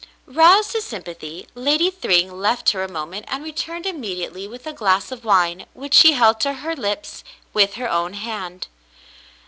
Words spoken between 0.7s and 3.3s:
to sympathy. Lady Thryng left her a mo ment